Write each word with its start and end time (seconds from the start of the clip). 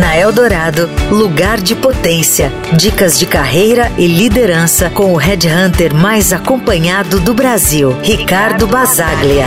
Na 0.00 0.16
Eldorado, 0.16 0.88
lugar 1.10 1.60
de 1.60 1.74
potência. 1.74 2.50
Dicas 2.74 3.18
de 3.18 3.26
carreira 3.26 3.92
e 3.98 4.06
liderança 4.06 4.88
com 4.88 5.12
o 5.12 5.16
headhunter 5.16 5.94
mais 5.94 6.32
acompanhado 6.32 7.20
do 7.20 7.34
Brasil, 7.34 7.94
Ricardo 8.02 8.66
Basaglia. 8.66 9.44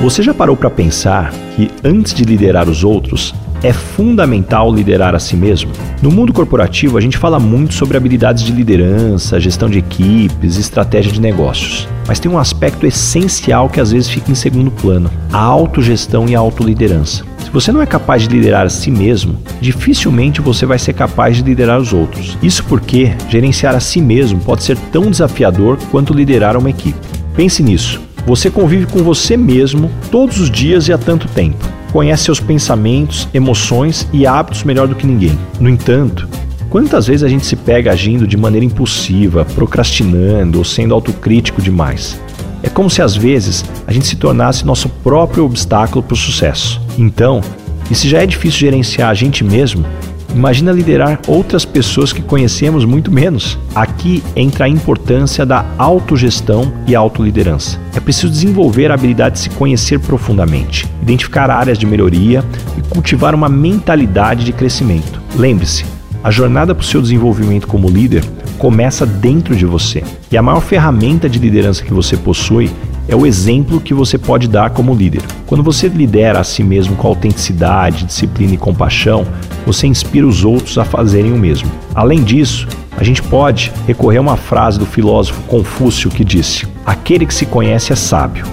Você 0.00 0.22
já 0.22 0.32
parou 0.32 0.56
para 0.56 0.70
pensar 0.70 1.30
que 1.54 1.70
antes 1.84 2.14
de 2.14 2.24
liderar 2.24 2.70
os 2.70 2.82
outros, 2.84 3.34
é 3.62 3.70
fundamental 3.70 4.72
liderar 4.72 5.14
a 5.14 5.18
si 5.18 5.36
mesmo? 5.36 5.72
No 6.00 6.10
mundo 6.10 6.32
corporativo, 6.32 6.96
a 6.96 7.00
gente 7.00 7.18
fala 7.18 7.38
muito 7.38 7.74
sobre 7.74 7.98
habilidades 7.98 8.42
de 8.44 8.52
liderança, 8.52 9.38
gestão 9.38 9.68
de 9.68 9.78
equipes, 9.78 10.56
estratégia 10.56 11.12
de 11.12 11.20
negócios. 11.20 11.86
Mas 12.08 12.18
tem 12.18 12.30
um 12.30 12.38
aspecto 12.38 12.86
essencial 12.86 13.68
que 13.68 13.78
às 13.78 13.92
vezes 13.92 14.08
fica 14.08 14.32
em 14.32 14.34
segundo 14.34 14.70
plano: 14.70 15.10
a 15.30 15.38
autogestão 15.38 16.26
e 16.26 16.34
a 16.34 16.38
autoliderança. 16.38 17.35
Você 17.56 17.72
não 17.72 17.80
é 17.80 17.86
capaz 17.86 18.20
de 18.20 18.28
liderar 18.28 18.66
a 18.66 18.68
si 18.68 18.90
mesmo, 18.90 19.38
dificilmente 19.62 20.42
você 20.42 20.66
vai 20.66 20.78
ser 20.78 20.92
capaz 20.92 21.38
de 21.38 21.42
liderar 21.42 21.80
os 21.80 21.90
outros. 21.90 22.36
Isso 22.42 22.62
porque 22.64 23.16
gerenciar 23.30 23.74
a 23.74 23.80
si 23.80 23.98
mesmo 23.98 24.38
pode 24.40 24.62
ser 24.62 24.76
tão 24.92 25.10
desafiador 25.10 25.78
quanto 25.90 26.12
liderar 26.12 26.54
uma 26.58 26.68
equipe. 26.68 26.98
Pense 27.34 27.62
nisso. 27.62 27.98
Você 28.26 28.50
convive 28.50 28.84
com 28.84 29.02
você 29.02 29.38
mesmo 29.38 29.90
todos 30.10 30.38
os 30.38 30.50
dias 30.50 30.86
e 30.88 30.92
há 30.92 30.98
tanto 30.98 31.28
tempo. 31.28 31.66
Conhece 31.92 32.24
seus 32.24 32.40
pensamentos, 32.40 33.26
emoções 33.32 34.06
e 34.12 34.26
hábitos 34.26 34.62
melhor 34.62 34.86
do 34.86 34.94
que 34.94 35.06
ninguém. 35.06 35.38
No 35.58 35.70
entanto, 35.70 36.28
quantas 36.68 37.06
vezes 37.06 37.22
a 37.22 37.28
gente 37.28 37.46
se 37.46 37.56
pega 37.56 37.90
agindo 37.90 38.26
de 38.26 38.36
maneira 38.36 38.66
impulsiva, 38.66 39.46
procrastinando 39.46 40.58
ou 40.58 40.64
sendo 40.64 40.92
autocrítico 40.92 41.62
demais? 41.62 42.20
É 42.62 42.68
como 42.68 42.90
se 42.90 43.02
às 43.02 43.14
vezes 43.14 43.64
a 43.86 43.92
gente 43.92 44.06
se 44.06 44.16
tornasse 44.16 44.64
nosso 44.64 44.88
próprio 44.88 45.44
obstáculo 45.44 46.02
para 46.02 46.14
o 46.14 46.16
sucesso. 46.16 46.80
Então, 46.98 47.40
e 47.90 47.94
se 47.94 48.08
já 48.08 48.22
é 48.22 48.26
difícil 48.26 48.60
gerenciar 48.60 49.10
a 49.10 49.14
gente 49.14 49.44
mesmo, 49.44 49.84
imagina 50.34 50.72
liderar 50.72 51.20
outras 51.26 51.64
pessoas 51.64 52.12
que 52.12 52.20
conhecemos 52.20 52.84
muito 52.84 53.10
menos. 53.10 53.58
Aqui 53.74 54.22
entra 54.34 54.64
a 54.64 54.68
importância 54.68 55.46
da 55.46 55.64
autogestão 55.78 56.72
e 56.86 56.94
autoliderança. 56.94 57.78
É 57.94 58.00
preciso 58.00 58.30
desenvolver 58.30 58.90
a 58.90 58.94
habilidade 58.94 59.36
de 59.36 59.40
se 59.42 59.50
conhecer 59.50 60.00
profundamente, 60.00 60.86
identificar 61.00 61.50
áreas 61.50 61.78
de 61.78 61.86
melhoria 61.86 62.44
e 62.76 62.82
cultivar 62.82 63.34
uma 63.34 63.48
mentalidade 63.48 64.44
de 64.44 64.52
crescimento. 64.52 65.22
Lembre-se, 65.36 65.84
a 66.24 66.30
jornada 66.30 66.74
para 66.74 66.82
o 66.82 66.86
seu 66.86 67.00
desenvolvimento 67.00 67.68
como 67.68 67.88
líder 67.88 68.24
começa 68.56 69.06
dentro 69.06 69.54
de 69.54 69.64
você. 69.64 70.02
E 70.30 70.36
a 70.36 70.42
maior 70.42 70.60
ferramenta 70.60 71.28
de 71.28 71.38
liderança 71.38 71.84
que 71.84 71.94
você 71.94 72.16
possui 72.16 72.70
é 73.08 73.14
o 73.14 73.24
exemplo 73.24 73.80
que 73.80 73.94
você 73.94 74.18
pode 74.18 74.48
dar 74.48 74.70
como 74.70 74.94
líder. 74.94 75.22
Quando 75.46 75.62
você 75.62 75.88
lidera 75.88 76.40
a 76.40 76.44
si 76.44 76.64
mesmo 76.64 76.96
com 76.96 77.06
autenticidade, 77.06 78.04
disciplina 78.04 78.54
e 78.54 78.58
compaixão, 78.58 79.24
você 79.64 79.86
inspira 79.86 80.26
os 80.26 80.44
outros 80.44 80.76
a 80.78 80.84
fazerem 80.84 81.32
o 81.32 81.38
mesmo. 81.38 81.70
Além 81.94 82.22
disso, 82.22 82.66
a 82.96 83.04
gente 83.04 83.22
pode 83.22 83.72
recorrer 83.86 84.18
a 84.18 84.22
uma 84.22 84.36
frase 84.36 84.78
do 84.78 84.86
filósofo 84.86 85.42
Confúcio 85.42 86.10
que 86.10 86.24
disse: 86.24 86.66
Aquele 86.84 87.26
que 87.26 87.34
se 87.34 87.46
conhece 87.46 87.92
é 87.92 87.96
sábio, 87.96 88.46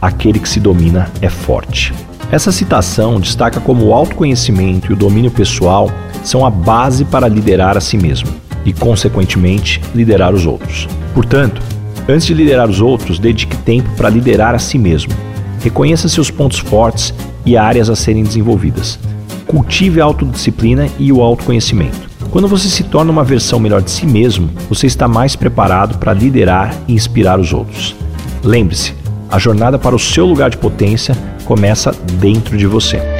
aquele 0.00 0.38
que 0.38 0.48
se 0.48 0.60
domina 0.60 1.10
é 1.20 1.28
forte. 1.28 1.92
Essa 2.30 2.52
citação 2.52 3.18
destaca 3.18 3.58
como 3.58 3.86
o 3.86 3.94
autoconhecimento 3.94 4.90
e 4.90 4.92
o 4.92 4.96
domínio 4.96 5.32
pessoal 5.32 5.90
são 6.22 6.46
a 6.46 6.50
base 6.50 7.04
para 7.04 7.26
liderar 7.26 7.76
a 7.76 7.80
si 7.80 7.96
mesmo 7.98 8.28
e, 8.64 8.72
consequentemente, 8.72 9.80
liderar 9.94 10.34
os 10.34 10.46
outros. 10.46 10.88
Portanto, 11.14 11.60
antes 12.08 12.26
de 12.26 12.34
liderar 12.34 12.68
os 12.68 12.80
outros, 12.80 13.18
dedique 13.18 13.56
tempo 13.58 13.90
para 13.96 14.08
liderar 14.08 14.54
a 14.54 14.58
si 14.58 14.78
mesmo. 14.78 15.12
Reconheça 15.62 16.08
seus 16.08 16.30
pontos 16.30 16.58
fortes 16.58 17.14
e 17.44 17.56
áreas 17.56 17.90
a 17.90 17.96
serem 17.96 18.22
desenvolvidas. 18.22 18.98
Cultive 19.46 20.00
a 20.00 20.04
autodisciplina 20.04 20.88
e 20.98 21.12
o 21.12 21.22
autoconhecimento. 21.22 22.08
Quando 22.30 22.46
você 22.46 22.68
se 22.68 22.84
torna 22.84 23.10
uma 23.10 23.24
versão 23.24 23.58
melhor 23.58 23.82
de 23.82 23.90
si 23.90 24.06
mesmo, 24.06 24.48
você 24.68 24.86
está 24.86 25.08
mais 25.08 25.34
preparado 25.34 25.98
para 25.98 26.12
liderar 26.12 26.74
e 26.86 26.94
inspirar 26.94 27.40
os 27.40 27.52
outros. 27.52 27.96
Lembre-se, 28.44 28.94
a 29.28 29.38
jornada 29.38 29.78
para 29.78 29.96
o 29.96 29.98
seu 29.98 30.26
lugar 30.26 30.50
de 30.50 30.56
potência 30.56 31.16
começa 31.44 31.92
dentro 32.20 32.56
de 32.56 32.66
você. 32.66 33.19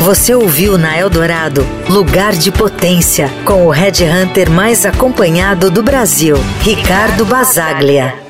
Você 0.00 0.34
ouviu 0.34 0.78
na 0.78 0.98
Eldorado 0.98 1.60
Lugar 1.86 2.32
de 2.32 2.50
Potência 2.50 3.30
com 3.44 3.66
o 3.66 3.70
Red 3.70 4.02
Hunter 4.02 4.50
mais 4.50 4.86
acompanhado 4.86 5.70
do 5.70 5.82
Brasil, 5.82 6.36
Ricardo 6.62 7.26
Basaglia. 7.26 8.29